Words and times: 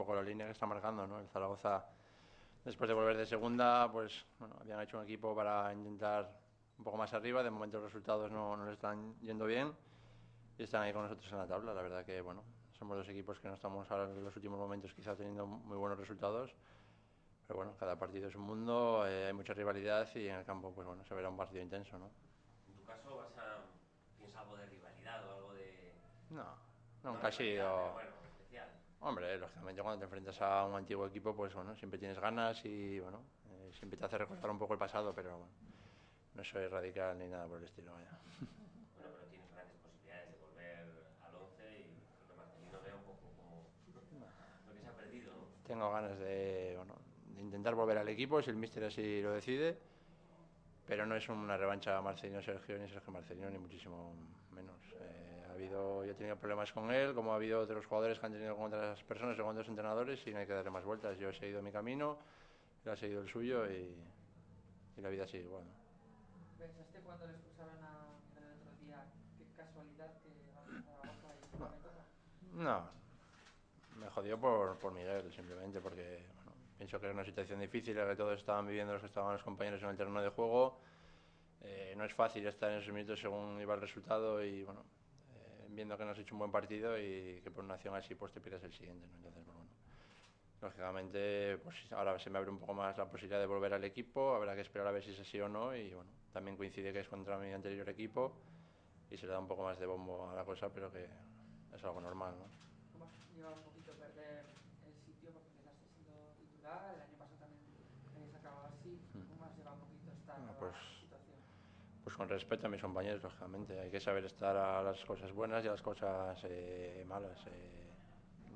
poco 0.00 0.14
la 0.14 0.22
línea 0.22 0.46
que 0.46 0.52
está 0.52 0.64
marcando, 0.64 1.06
¿no? 1.06 1.20
El 1.20 1.28
Zaragoza, 1.28 1.84
después 2.64 2.88
de 2.88 2.94
volver 2.94 3.18
de 3.18 3.26
segunda, 3.26 3.90
pues 3.92 4.24
bueno, 4.38 4.56
habían 4.58 4.80
hecho 4.80 4.96
un 4.96 5.04
equipo 5.04 5.34
para 5.34 5.72
intentar 5.74 6.30
un 6.78 6.84
poco 6.84 6.96
más 6.96 7.12
arriba. 7.12 7.42
De 7.42 7.50
momento 7.50 7.78
los 7.78 7.92
resultados 7.92 8.32
no, 8.32 8.56
no 8.56 8.64
les 8.64 8.74
están 8.74 9.14
yendo 9.20 9.44
bien 9.44 9.74
y 10.56 10.62
están 10.62 10.82
ahí 10.82 10.92
con 10.94 11.02
nosotros 11.02 11.30
en 11.30 11.38
la 11.38 11.46
tabla. 11.46 11.74
La 11.74 11.82
verdad 11.82 12.02
que, 12.02 12.22
bueno, 12.22 12.42
somos 12.72 12.96
dos 12.96 13.08
equipos 13.10 13.38
que 13.40 13.48
no 13.48 13.54
estamos 13.54 13.90
ahora 13.90 14.04
en 14.04 14.24
los 14.24 14.34
últimos 14.34 14.58
momentos 14.58 14.94
quizá 14.94 15.14
teniendo 15.14 15.46
muy 15.46 15.76
buenos 15.76 15.98
resultados. 15.98 16.54
Pero 17.46 17.58
bueno, 17.58 17.74
cada 17.78 17.98
partido 17.98 18.28
es 18.28 18.34
un 18.36 18.42
mundo, 18.42 19.04
eh, 19.06 19.26
hay 19.26 19.32
mucha 19.34 19.52
rivalidad 19.52 20.08
y 20.14 20.28
en 20.28 20.36
el 20.36 20.44
campo, 20.46 20.72
pues 20.72 20.86
bueno, 20.86 21.04
se 21.04 21.12
verá 21.14 21.28
un 21.28 21.36
partido 21.36 21.62
intenso, 21.62 21.98
¿no? 21.98 22.08
En 22.68 22.74
tu 22.74 22.84
caso, 22.84 23.16
vas 23.16 23.36
a, 23.36 23.64
¿tienes 24.16 24.34
algo 24.34 24.56
de 24.56 24.66
rivalidad 24.66 25.28
o 25.28 25.34
algo 25.34 25.54
de...? 25.54 25.92
No, 26.30 26.54
nunca 27.02 27.26
ha 27.26 27.32
sido... 27.32 27.92
Bueno. 27.92 28.09
Hombre, 29.02 29.38
lógicamente 29.38 29.80
cuando 29.80 29.98
te 29.98 30.04
enfrentas 30.04 30.42
a 30.42 30.66
un 30.66 30.74
antiguo 30.74 31.06
equipo, 31.06 31.34
pues 31.34 31.54
bueno, 31.54 31.74
siempre 31.76 31.98
tienes 31.98 32.18
ganas 32.18 32.62
y 32.66 33.00
bueno, 33.00 33.22
eh, 33.48 33.72
siempre 33.72 33.98
te 33.98 34.04
hace 34.04 34.18
recordar 34.18 34.50
un 34.50 34.58
poco 34.58 34.74
el 34.74 34.78
pasado, 34.78 35.14
pero 35.14 35.30
bueno, 35.38 35.52
no 36.34 36.44
soy 36.44 36.66
radical 36.66 37.18
ni 37.18 37.26
nada 37.26 37.46
por 37.46 37.58
el 37.58 37.64
estilo. 37.64 37.92
Vaya. 37.92 38.10
Bueno, 38.96 39.10
pero 39.16 39.30
tienes 39.30 39.50
grandes 39.52 39.76
posibilidades 39.78 40.32
de 40.32 40.36
volver 40.38 40.86
al 41.22 41.34
11 41.34 41.80
y 41.80 42.28
que 42.28 42.36
Marcelino 42.36 42.80
vea 42.84 42.94
un 42.94 43.04
poco 43.04 43.32
como 43.36 43.64
lo 43.94 44.74
que 44.74 44.80
se 44.82 44.86
ha 44.86 44.92
perdido, 44.92 45.32
¿no? 45.32 45.46
Tengo 45.66 45.90
ganas 45.90 46.18
de, 46.18 46.74
bueno, 46.76 46.94
de 47.34 47.40
intentar 47.40 47.74
volver 47.74 47.96
al 47.96 48.08
equipo 48.08 48.42
si 48.42 48.50
el 48.50 48.56
míster 48.56 48.84
así 48.84 49.22
lo 49.22 49.32
decide, 49.32 49.78
pero 50.86 51.06
no 51.06 51.16
es 51.16 51.26
una 51.30 51.56
revancha 51.56 51.96
a 51.96 52.02
Marcelino-Sergio 52.02 52.78
ni 52.78 52.86
Sergio 52.88 53.12
Marcelino, 53.12 53.48
ni 53.48 53.58
muchísimo 53.58 54.12
menos. 54.52 54.76
Eh, 55.00 55.19
habido, 55.60 56.04
yo 56.04 56.12
he 56.12 56.14
tenido 56.14 56.36
problemas 56.36 56.72
con 56.72 56.90
él, 56.90 57.14
como 57.14 57.32
ha 57.32 57.36
habido 57.36 57.60
otros 57.60 57.84
jugadores 57.86 58.18
que 58.18 58.26
han 58.26 58.32
tenido 58.32 58.56
con 58.56 58.66
otras 58.66 59.02
personas 59.04 59.38
o 59.38 59.42
con 59.42 59.52
otros 59.52 59.68
entrenadores 59.68 60.26
y 60.26 60.32
no 60.32 60.38
hay 60.38 60.46
que 60.46 60.54
darle 60.54 60.70
más 60.70 60.84
vueltas. 60.84 61.18
Yo 61.18 61.28
he 61.28 61.34
seguido 61.34 61.62
mi 61.62 61.70
camino, 61.70 62.18
él 62.84 62.92
ha 62.92 62.96
seguido 62.96 63.20
el 63.20 63.28
suyo 63.28 63.70
y, 63.70 63.94
y 64.96 65.00
la 65.00 65.10
vida 65.10 65.26
sigue 65.26 65.44
igual. 65.44 65.64
¿no? 65.64 65.70
¿Pensaste 66.58 67.00
cuando 67.00 67.26
le 67.26 67.32
expulsaron 67.32 67.74
a 67.84 68.08
Miguel 68.28 68.44
el 68.44 68.58
otro 68.58 68.72
día, 68.84 69.04
qué 69.38 69.44
casualidad 69.56 70.12
que 70.22 70.30
vas 70.56 71.12
a 71.24 71.34
y 71.34 71.58
no? 72.54 72.64
No, 72.64 72.90
me 73.96 74.08
jodió 74.08 74.40
por, 74.40 74.78
por 74.78 74.92
Miguel, 74.92 75.30
simplemente 75.32 75.80
porque 75.80 76.24
bueno, 76.36 76.52
pienso 76.78 76.98
que 76.98 77.06
era 77.06 77.14
una 77.14 77.24
situación 77.24 77.60
difícil, 77.60 77.96
la 77.96 78.08
que 78.08 78.16
todos 78.16 78.38
estaban 78.38 78.66
viviendo 78.66 78.94
los 78.94 79.02
que 79.02 79.08
estaban 79.08 79.34
los 79.34 79.42
compañeros 79.42 79.82
en 79.82 79.90
el 79.90 79.96
terreno 79.96 80.22
de 80.22 80.30
juego. 80.30 80.78
Eh, 81.62 81.94
no 81.96 82.04
es 82.04 82.14
fácil 82.14 82.46
estar 82.46 82.70
en 82.70 82.78
esos 82.78 82.94
minutos 82.94 83.20
según 83.20 83.60
iba 83.60 83.74
el 83.74 83.82
resultado 83.82 84.42
y 84.42 84.64
bueno, 84.64 84.82
viendo 85.80 85.96
que 85.96 86.04
no 86.04 86.10
has 86.10 86.18
hecho 86.18 86.34
un 86.34 86.40
buen 86.40 86.52
partido 86.52 86.98
y 86.98 87.40
que 87.42 87.50
por 87.50 87.64
una 87.64 87.74
acción 87.74 87.94
así 87.94 88.14
pues 88.14 88.32
te 88.32 88.40
pierdes 88.40 88.62
el 88.64 88.72
siguiente. 88.74 89.06
¿no? 89.06 89.16
Entonces, 89.16 89.42
pues, 89.44 89.56
bueno, 89.56 89.70
lógicamente 90.60 91.56
pues 91.64 91.74
ahora 91.92 92.18
se 92.18 92.28
me 92.28 92.36
abre 92.38 92.50
un 92.50 92.58
poco 92.58 92.74
más 92.74 92.98
la 92.98 93.10
posibilidad 93.10 93.40
de 93.40 93.46
volver 93.46 93.72
al 93.72 93.84
equipo, 93.84 94.34
habrá 94.34 94.54
que 94.54 94.60
esperar 94.60 94.86
a 94.88 94.90
ver 94.92 95.02
si 95.02 95.10
es 95.12 95.20
así 95.20 95.40
o 95.40 95.48
no 95.48 95.74
y 95.74 95.94
bueno, 95.94 96.10
también 96.34 96.56
coincide 96.58 96.92
que 96.92 97.00
es 97.00 97.08
contra 97.08 97.38
mi 97.38 97.50
anterior 97.52 97.88
equipo 97.88 98.36
y 99.10 99.16
se 99.16 99.24
le 99.26 99.32
da 99.32 99.38
un 99.38 99.48
poco 99.48 99.62
más 99.62 99.78
de 99.78 99.86
bombo 99.86 100.28
a 100.28 100.34
la 100.34 100.44
cosa, 100.44 100.68
pero 100.70 100.92
que 100.92 101.04
es 101.74 101.82
algo 101.82 102.00
normal. 102.02 102.34
¿no? 102.38 102.44
¿Cómo 102.92 103.06
has 103.06 103.34
llevado 103.34 103.56
un 103.56 103.62
poquito 103.64 103.92
perder 103.94 104.44
el 104.86 104.94
sitio? 105.06 105.30
Porque 105.32 105.48
empezaste 105.48 105.86
siendo 105.96 106.12
titular, 106.38 106.92
el 106.94 107.00
año 107.00 107.16
pasado 107.18 107.38
también 107.40 107.64
habéis 108.14 108.34
acabado 108.34 108.66
así. 108.68 109.00
¿Cómo 109.30 109.44
has 109.46 109.56
llevado 109.56 109.76
un 109.80 109.88
poquito 109.88 110.12
esta 110.12 110.34
Bueno, 110.36 110.52
nueva 110.52 110.60
pues- 110.60 110.76
situación? 110.76 110.99
Pues 110.99 110.99
con 112.20 112.28
respeto 112.28 112.66
a 112.66 112.68
mis 112.68 112.82
compañeros, 112.82 113.22
lógicamente. 113.22 113.80
Hay 113.80 113.90
que 113.90 113.98
saber 113.98 114.22
estar 114.26 114.54
a 114.54 114.82
las 114.82 115.02
cosas 115.06 115.32
buenas 115.32 115.64
y 115.64 115.68
a 115.68 115.70
las 115.70 115.80
cosas 115.80 116.38
eh, 116.44 117.02
malas. 117.06 117.38
eh. 117.46 117.94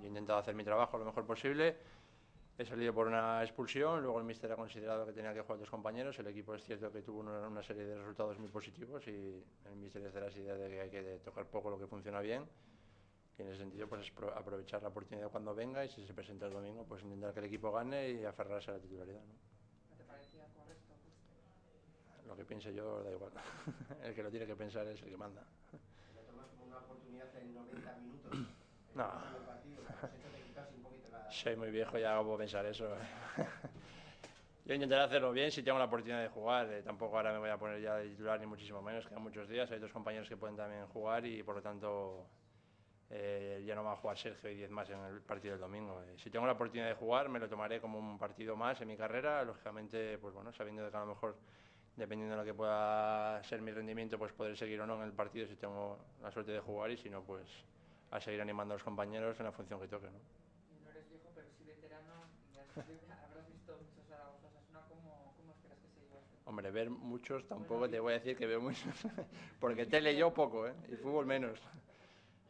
Yo 0.00 0.04
he 0.04 0.08
intentado 0.08 0.38
hacer 0.38 0.54
mi 0.54 0.62
trabajo 0.62 0.98
lo 0.98 1.06
mejor 1.06 1.24
posible. 1.24 1.74
He 2.58 2.66
salido 2.66 2.92
por 2.92 3.06
una 3.06 3.42
expulsión, 3.42 4.02
luego 4.02 4.18
el 4.18 4.26
míster 4.26 4.52
ha 4.52 4.56
considerado 4.56 5.06
que 5.06 5.14
tenía 5.14 5.32
que 5.32 5.40
jugar 5.40 5.58
dos 5.58 5.70
compañeros. 5.70 6.18
El 6.18 6.26
equipo 6.26 6.54
es 6.54 6.62
cierto 6.62 6.92
que 6.92 7.00
tuvo 7.00 7.20
una, 7.20 7.62
serie 7.62 7.86
de 7.86 7.96
resultados 7.96 8.38
muy 8.38 8.50
positivos 8.50 9.08
y 9.08 9.42
el 9.64 9.76
míster 9.76 10.04
es 10.04 10.12
de 10.12 10.20
las 10.20 10.36
ideas 10.36 10.58
de 10.60 10.68
que 10.68 10.80
hay 10.82 10.90
que 10.90 11.20
tocar 11.24 11.46
poco 11.46 11.70
lo 11.70 11.78
que 11.78 11.86
funciona 11.86 12.20
bien. 12.20 12.46
Y 13.38 13.42
en 13.42 13.48
ese 13.48 13.60
sentido, 13.60 13.88
pues 13.88 14.02
es 14.02 14.10
pro- 14.10 14.36
aprovechar 14.36 14.82
la 14.82 14.88
oportunidad 14.88 15.30
cuando 15.30 15.54
venga 15.54 15.82
y 15.86 15.88
si 15.88 16.06
se 16.06 16.12
presenta 16.12 16.44
el 16.44 16.52
domingo, 16.52 16.84
pues 16.84 17.02
intentar 17.02 17.32
que 17.32 17.40
el 17.40 17.46
equipo 17.46 17.72
gane 17.72 18.10
y 18.10 18.24
aferrarse 18.26 18.72
a 18.72 18.74
la 18.74 18.80
titularidad. 18.80 19.22
¿No 19.22 19.96
te 19.96 20.04
parecía 20.04 20.46
correcto? 20.52 20.92
Pues, 21.02 21.14
Lo 22.26 22.36
que 22.36 22.44
piense 22.44 22.72
yo 22.74 23.02
da 23.02 23.10
igual. 23.10 23.32
el 24.02 24.14
que 24.14 24.22
lo 24.22 24.30
tiene 24.30 24.46
que 24.46 24.56
pensar 24.56 24.86
es 24.88 25.02
el 25.02 25.10
que 25.10 25.16
manda. 25.16 25.42
¿Lo 26.14 26.20
tomas 26.22 26.46
como 26.48 26.64
una 26.66 26.78
oportunidad 26.78 27.34
en 27.36 27.54
90 27.54 27.96
minutos? 27.96 28.38
No. 28.94 29.10
Soy 31.30 31.56
muy 31.56 31.70
viejo 31.70 31.98
ya 31.98 32.20
puedo 32.22 32.38
pensar 32.38 32.64
eso. 32.66 32.88
Yo 34.64 34.72
intentaré 34.72 35.02
hacerlo 35.02 35.32
bien 35.32 35.50
si 35.50 35.62
tengo 35.62 35.78
la 35.78 35.84
oportunidad 35.84 36.22
de 36.22 36.28
jugar. 36.28 36.72
eh, 36.72 36.82
tampoco 36.82 37.16
ahora 37.16 37.32
me 37.32 37.38
voy 37.38 37.50
a 37.50 37.58
poner 37.58 37.82
ya 37.82 37.96
de 37.96 38.08
titular 38.08 38.40
ni 38.40 38.46
muchísimo 38.46 38.80
menos, 38.80 39.06
quedan 39.06 39.22
muchos 39.22 39.46
días. 39.46 39.70
Hay 39.70 39.76
otros 39.76 39.92
compañeros 39.92 40.26
que 40.28 40.36
pueden 40.36 40.56
también 40.56 40.86
jugar 40.86 41.26
y 41.26 41.42
por 41.42 41.56
lo 41.56 41.62
tanto 41.62 42.26
eh, 43.10 43.62
ya 43.66 43.74
no 43.74 43.84
va 43.84 43.92
a 43.92 43.96
jugar 43.96 44.16
Sergio 44.16 44.50
y 44.50 44.54
10 44.54 44.70
más 44.70 44.88
en 44.88 45.00
el 45.00 45.20
partido 45.20 45.52
del 45.52 45.60
domingo. 45.60 46.02
Eh, 46.04 46.14
si 46.16 46.30
tengo 46.30 46.46
la 46.46 46.52
oportunidad 46.52 46.88
de 46.88 46.94
jugar 46.94 47.28
me 47.28 47.38
lo 47.38 47.48
tomaré 47.48 47.78
como 47.78 47.98
un 47.98 48.16
partido 48.16 48.56
más 48.56 48.80
en 48.80 48.88
mi 48.88 48.96
carrera. 48.96 49.44
Lógicamente, 49.44 50.16
pues 50.16 50.32
bueno, 50.32 50.50
sabiendo 50.52 50.90
que 50.90 50.96
a 50.96 51.00
lo 51.00 51.06
mejor 51.06 51.36
dependiendo 51.96 52.34
de 52.34 52.40
lo 52.40 52.44
que 52.44 52.54
pueda 52.54 53.42
ser 53.44 53.62
mi 53.62 53.70
rendimiento, 53.70 54.18
pues 54.18 54.32
poder 54.32 54.56
seguir 54.56 54.80
o 54.80 54.86
no 54.86 54.96
en 54.96 55.02
el 55.02 55.12
partido 55.12 55.46
si 55.46 55.56
tengo 55.56 55.98
la 56.22 56.30
suerte 56.30 56.52
de 56.52 56.60
jugar 56.60 56.90
y 56.90 56.96
si 56.96 57.08
no, 57.08 57.22
pues 57.22 57.46
a 58.10 58.20
seguir 58.20 58.40
animando 58.40 58.74
a 58.74 58.76
los 58.76 58.84
compañeros 58.84 59.38
en 59.38 59.46
la 59.46 59.52
función 59.52 59.80
que 59.80 59.88
toque. 59.88 60.06
¿no? 60.06 60.90
eres 60.90 61.08
viejo, 61.08 61.30
pero 61.34 61.48
sí 61.58 61.64
veterano. 61.64 62.12
Habrás 62.76 63.48
visto 63.48 63.76
muchos 63.76 64.06
Zaragoza 64.08 64.46
Osasuna. 64.46 64.80
¿Cómo, 64.88 65.34
¿Cómo 65.36 65.52
esperas 65.52 65.78
que 65.78 65.88
se 65.88 66.00
lleve? 66.00 66.20
Hombre, 66.44 66.70
ver 66.70 66.90
muchos 66.90 67.46
tampoco 67.46 67.88
te 67.88 67.98
voy 68.00 68.12
a 68.12 68.18
decir 68.18 68.36
que 68.36 68.46
veo 68.46 68.60
muchos, 68.60 68.94
porque 69.60 69.86
tele 69.86 70.16
yo 70.16 70.32
poco, 70.32 70.66
¿eh? 70.66 70.74
Y 70.88 70.96
fútbol 70.96 71.26
menos. 71.26 71.60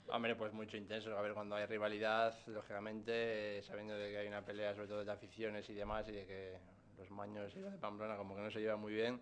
Hombre, 0.09 0.37
pues 0.37 0.53
mucho 0.53 0.77
intenso. 0.77 1.17
A 1.17 1.23
ver, 1.23 1.33
cuando 1.33 1.57
hay 1.57 1.65
rivalidad, 1.67 2.37
lógicamente, 2.47 3.59
eh, 3.59 3.63
sabiendo 3.63 3.95
de 3.95 4.11
que 4.11 4.19
hay 4.19 4.29
una 4.29 4.45
pelea, 4.45 4.75
sobre 4.75 4.89
todo 4.89 5.05
de 5.05 5.13
aficiones 5.13 5.69
y 5.71 5.75
demás, 5.75 6.07
y 6.09 6.13
de 6.13 6.27
que 6.27 6.59
los 6.99 7.11
maños 7.11 7.55
y 7.57 7.61
los 7.61 7.73
de 7.73 7.79
Pamplona 7.79 8.17
como 8.17 8.37
que 8.37 8.43
no 8.43 8.51
se 8.51 8.61
llevan 8.61 8.81
muy 8.81 8.93
bien, 8.93 9.19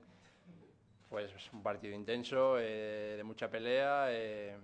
pues 1.13 1.31
es 1.31 1.53
un 1.53 1.63
partido 1.63 1.95
intenso, 1.95 2.59
eh, 2.59 3.17
de 3.19 3.23
mucha 3.23 3.51
pelea. 3.51 4.07
eh, 4.09 4.57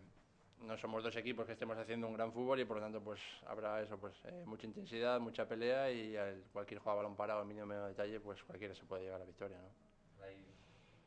no 0.62 0.78
somos 0.78 1.04
dos 1.04 1.14
equipos 1.14 1.44
que 1.46 1.52
estemos 1.52 1.76
haciendo 1.76 2.08
un 2.08 2.14
gran 2.14 2.32
fútbol 2.32 2.58
y 2.58 2.64
por 2.64 2.78
lo 2.78 2.82
tanto 2.82 3.02
pues 3.02 3.20
habrá 3.46 3.82
eso, 3.82 3.98
pues 3.98 4.14
eh, 4.24 4.44
mucha 4.46 4.66
intensidad, 4.66 5.20
mucha 5.20 5.46
pelea 5.46 5.92
y 5.92 6.16
al 6.16 6.42
cualquier 6.50 6.80
juego 6.80 6.98
a 6.98 7.02
balón 7.02 7.16
parado, 7.16 7.44
mínimo 7.44 7.66
medio 7.66 7.84
detalle, 7.84 8.18
pues 8.18 8.42
cualquiera 8.44 8.74
se 8.74 8.82
puede 8.86 9.02
llevar 9.02 9.16
a 9.16 9.18
la 9.20 9.26
victoria, 9.26 9.58
¿no? 9.58 10.24
Hay 10.24 10.42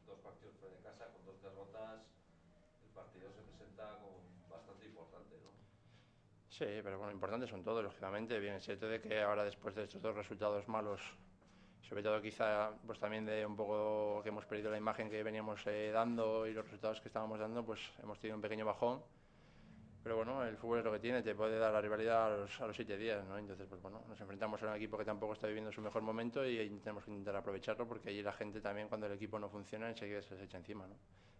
dos 0.06 0.20
partidos 0.20 0.56
fuera 0.60 0.76
de 0.76 0.82
casa 0.84 1.08
con 1.08 1.26
dos 1.26 1.42
derrotas. 1.42 2.02
El 2.86 2.94
partido 2.94 3.32
se 3.32 3.42
presenta 3.42 3.98
como 4.00 4.22
bastante 4.48 4.86
importante, 4.86 5.36
¿no? 5.44 5.50
Sí, 6.50 6.66
pero 6.84 7.00
bueno, 7.00 7.12
importantes 7.12 7.50
son 7.50 7.64
todos, 7.64 7.84
lógicamente. 7.84 8.40
Bien, 8.40 8.54
es 8.54 8.64
cierto 8.64 8.88
de 8.88 9.02
que 9.02 9.22
ahora 9.22 9.44
después 9.44 9.74
de 9.74 9.86
estos 9.86 10.02
dos 10.04 10.16
resultados 10.16 10.68
malos, 10.68 11.02
sobre 11.92 12.04
todo 12.04 12.22
quizá 12.22 12.72
pues 12.88 13.00
también 13.00 13.26
de 13.26 13.46
un 13.46 13.58
poco 13.58 14.22
que 14.24 14.30
hemos 14.30 14.46
perdido 14.46 14.72
la 14.72 14.78
imagen 14.78 15.10
que 15.10 15.22
veníamos 15.24 15.60
eh, 15.68 15.92
dando 15.92 16.48
y 16.48 16.54
los 16.54 16.64
resultados 16.64 17.02
que 17.02 17.10
estábamos 17.10 17.38
dando, 17.38 17.66
pues 17.66 17.82
hemos 18.02 18.18
tenido 18.18 18.38
un 18.38 18.42
pequeño 18.42 18.66
bajón. 18.66 19.02
Pero 20.02 20.16
bueno, 20.16 20.42
el 20.46 20.56
fútbol 20.56 20.80
es 20.80 20.86
lo 20.86 20.94
que 20.94 21.00
tiene, 21.00 21.22
te 21.22 21.36
puede 21.36 21.60
dar 21.60 21.74
la 21.74 21.82
rivalidad 21.82 22.28
a 22.28 22.38
los, 22.38 22.62
a 22.62 22.68
los 22.68 22.78
siete 22.78 22.96
días, 22.96 23.26
¿no? 23.26 23.38
Entonces, 23.38 23.68
pues 23.68 23.82
bueno, 23.82 24.02
nos 24.08 24.22
enfrentamos 24.22 24.64
a 24.64 24.68
un 24.68 24.76
equipo 24.76 24.98
que 24.98 25.04
tampoco 25.04 25.34
está 25.34 25.48
viviendo 25.48 25.70
su 25.74 25.82
mejor 25.82 26.02
momento 26.02 26.48
y 26.48 26.56
tenemos 26.80 27.04
que 27.04 27.12
intentar 27.12 27.36
aprovecharlo 27.36 27.86
porque 27.86 28.08
allí 28.08 28.24
la 28.24 28.32
gente 28.32 28.62
también 28.62 28.88
cuando 28.88 29.08
el 29.08 29.12
equipo 29.12 29.38
no 29.38 29.50
funciona 29.50 29.90
enseguida 29.90 30.22
se 30.22 30.36
les 30.36 30.46
echa 30.46 30.60
encima, 30.60 30.88
¿no? 30.88 30.96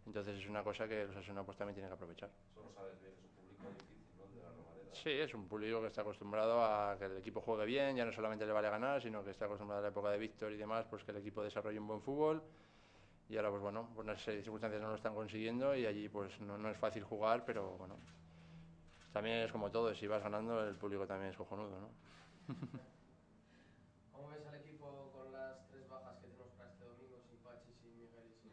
Entonces 0.06 0.38
es 0.38 0.50
una 0.50 0.66
cosa 0.66 0.86
que 0.86 1.06
los 1.06 1.16
Asuna 1.16 1.46
pues 1.46 1.58
también 1.58 1.76
tienen 1.76 1.92
que 1.92 1.96
aprovechar. 1.96 2.30
Eso 2.52 2.62
lo 2.62 2.74
sabes 2.74 3.00
bien, 3.00 3.14
es 3.14 3.24
un 3.24 3.30
público 3.40 3.70
difícil, 3.70 4.04
¿no? 4.18 4.26
El 4.26 4.36
De 4.36 4.42
la 4.42 4.50
Romareda. 4.50 4.81
Sí, 4.94 5.10
es 5.10 5.34
un 5.34 5.48
público 5.48 5.82
que 5.82 5.88
está 5.88 6.02
acostumbrado 6.02 6.64
a 6.64 6.98
que 6.98 7.06
el 7.06 7.18
equipo 7.18 7.42
juegue 7.42 7.66
bien, 7.66 7.96
ya 7.96 8.06
no 8.06 8.12
solamente 8.12 8.46
le 8.46 8.52
vale 8.52 8.70
ganar, 8.70 9.02
sino 9.02 9.24
que 9.24 9.32
está 9.32 9.46
acostumbrado 9.46 9.80
a 9.80 9.84
la 9.84 9.90
época 9.90 10.10
de 10.12 10.18
Víctor 10.18 10.52
y 10.52 10.58
demás, 10.58 10.86
pues 10.90 11.04
que 11.04 11.12
el 11.12 11.18
equipo 11.18 11.42
desarrolle 11.42 11.80
un 11.80 11.88
buen 11.88 12.02
fútbol. 12.02 12.44
Y 13.30 13.38
ahora, 13.38 13.50
pues 13.50 13.62
bueno, 13.62 13.90
por 13.96 14.06
de 14.06 14.18
circunstancias 14.18 14.82
no 14.82 14.90
lo 14.90 14.96
están 14.96 15.16
consiguiendo 15.16 15.74
y 15.76 15.86
allí 15.86 16.10
pues 16.10 16.40
no, 16.42 16.58
no 16.58 16.70
es 16.70 16.78
fácil 16.78 17.04
jugar, 17.06 17.46
pero 17.46 17.78
bueno, 17.78 17.96
también 19.14 19.38
es 19.38 19.52
como 19.52 19.72
todo, 19.72 19.96
si 19.96 20.08
vas 20.08 20.22
ganando 20.22 20.68
el 20.68 20.76
público 20.76 21.08
también 21.08 21.32
es 21.32 21.38
cojonudo, 21.38 21.80
¿no? 21.80 21.90
¿Cómo 24.12 24.30
ves 24.30 24.46
al 24.46 24.56
equipo 24.56 25.12
con 25.14 25.32
las 25.32 25.68
tres 25.70 25.88
bajas 25.90 26.18
que 26.20 26.28
tenemos 26.28 26.50
para 26.58 26.70
este 26.70 26.84
domingo, 26.84 27.22
sin 27.30 27.38
Pachi, 27.40 27.74
sin 27.82 27.98
Miguel 27.98 28.28
y 28.30 28.36
sin... 28.42 28.52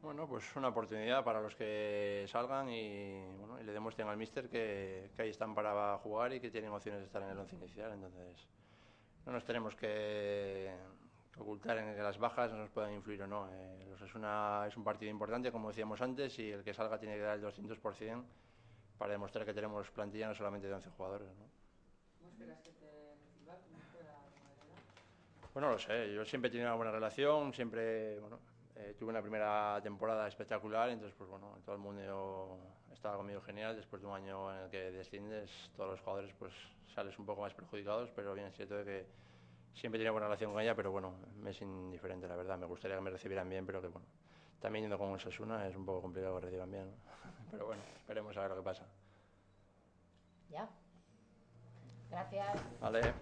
Bueno, 0.00 0.28
pues 0.28 0.54
una 0.54 0.68
oportunidad 0.68 1.24
para 1.24 1.40
los 1.40 1.56
que 1.56 2.24
salgan 2.28 2.70
y, 2.70 3.20
bueno, 3.36 3.60
y 3.60 3.64
le 3.64 3.72
demuestren 3.72 4.06
al 4.06 4.16
míster 4.16 4.48
que, 4.48 5.10
que 5.14 5.22
ahí 5.22 5.30
están 5.30 5.54
para 5.54 5.98
jugar 5.98 6.32
y 6.32 6.40
que 6.40 6.50
tienen 6.50 6.70
opciones 6.70 7.00
de 7.00 7.06
estar 7.06 7.20
en 7.22 7.30
el 7.30 7.38
once 7.38 7.56
inicial. 7.56 7.92
Entonces, 7.92 8.46
no 9.26 9.32
nos 9.32 9.44
tenemos 9.44 9.74
que 9.74 10.72
ocultar 11.36 11.78
en 11.78 11.94
que 11.94 12.02
las 12.02 12.18
bajas 12.18 12.52
no 12.52 12.58
nos 12.58 12.70
puedan 12.70 12.92
influir 12.92 13.22
o 13.22 13.26
no. 13.26 13.48
Eh, 13.52 13.86
los 13.90 14.00
Osasuna 14.00 14.66
es 14.68 14.76
un 14.76 14.84
partido 14.84 15.10
importante, 15.10 15.50
como 15.50 15.68
decíamos 15.68 16.00
antes, 16.00 16.38
y 16.38 16.50
el 16.50 16.62
que 16.62 16.72
salga 16.72 16.98
tiene 16.98 17.16
que 17.16 17.22
dar 17.22 17.38
el 17.38 17.44
200% 17.44 18.24
para 18.98 19.12
demostrar 19.12 19.44
que 19.44 19.54
tenemos 19.54 19.90
plantilla 19.90 20.28
no 20.28 20.34
solamente 20.34 20.68
de 20.68 20.74
11 20.74 20.90
jugadores. 20.90 21.28
¿no? 21.28 21.44
¿Cómo 22.18 22.30
esperas 22.30 22.60
que 22.60 22.70
te 22.72 23.14
reciba? 23.16 23.54
¿Cómo 23.54 23.78
Madrid? 24.56 24.72
Bueno, 25.54 25.70
lo 25.70 25.78
sé, 25.78 26.12
yo 26.12 26.24
siempre 26.24 26.48
he 26.48 26.50
tenido 26.52 26.68
una 26.68 26.76
buena 26.76 26.92
relación, 26.92 27.52
siempre, 27.52 28.18
bueno, 28.20 28.38
eh, 28.78 28.94
tuve 28.98 29.10
una 29.10 29.20
primera 29.20 29.80
temporada 29.82 30.28
espectacular, 30.28 30.88
entonces, 30.90 31.14
pues 31.18 31.28
bueno, 31.28 31.58
todo 31.64 31.74
el 31.74 31.80
mundo 31.80 32.58
estaba 32.92 33.16
conmigo 33.16 33.40
genial, 33.40 33.74
después 33.76 34.00
de 34.00 34.08
un 34.08 34.14
año 34.14 34.54
en 34.54 34.64
el 34.64 34.70
que 34.70 34.90
desciendes, 34.92 35.50
todos 35.76 35.90
los 35.90 36.00
jugadores, 36.00 36.32
pues 36.38 36.52
sales 36.94 37.18
un 37.18 37.26
poco 37.26 37.42
más 37.42 37.54
perjudicados, 37.54 38.10
pero 38.14 38.34
bien 38.34 38.46
es 38.46 38.54
cierto 38.54 38.76
de 38.76 38.84
que 38.84 39.06
siempre 39.74 39.98
tenido 39.98 40.12
buena 40.12 40.26
relación 40.26 40.52
con 40.52 40.62
ella, 40.62 40.74
pero 40.74 40.92
bueno, 40.92 41.14
me 41.40 41.50
es 41.50 41.60
indiferente, 41.60 42.28
la 42.28 42.36
verdad, 42.36 42.56
me 42.56 42.66
gustaría 42.66 42.96
que 42.96 43.02
me 43.02 43.10
recibieran 43.10 43.48
bien, 43.48 43.66
pero 43.66 43.80
que 43.80 43.88
bueno, 43.88 44.06
también 44.60 44.84
yendo 44.84 44.98
con 44.98 45.18
Sasuna 45.18 45.66
es 45.66 45.76
un 45.76 45.84
poco 45.84 46.02
complicado 46.02 46.36
que 46.36 46.46
reciban 46.46 46.70
bien, 46.70 46.86
¿no? 46.86 46.96
pero 47.50 47.66
bueno, 47.66 47.82
esperemos 47.96 48.36
a 48.36 48.40
ver 48.42 48.50
lo 48.50 48.56
que 48.56 48.62
pasa. 48.62 48.86
Ya. 50.50 50.68
Gracias. 52.10 52.80
Vale. 52.80 53.12